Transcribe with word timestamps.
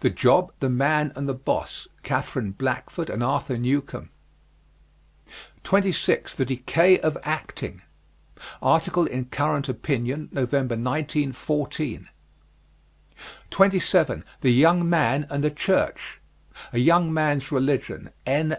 "The 0.00 0.10
Job, 0.10 0.52
the 0.60 0.68
Man, 0.68 1.14
and 1.16 1.26
the 1.26 1.32
Boss," 1.32 1.88
Katherine 2.02 2.50
Blackford 2.50 3.08
and 3.08 3.22
Arthur 3.22 3.56
Newcomb. 3.56 4.10
26. 5.64 6.34
THE 6.34 6.44
DECAY 6.44 7.00
OF 7.00 7.16
ACTING. 7.22 7.80
Article 8.60 9.06
in 9.06 9.24
Current 9.24 9.70
Opinion, 9.70 10.28
November, 10.30 10.74
1914. 10.74 12.06
27. 13.48 14.24
THE 14.42 14.52
YOUNG 14.52 14.86
MAN 14.90 15.26
AND 15.30 15.42
THE 15.42 15.50
CHURCH. 15.50 16.20
"A 16.74 16.78
Young 16.78 17.10
man's 17.14 17.50
Religion," 17.50 18.10
N. 18.26 18.54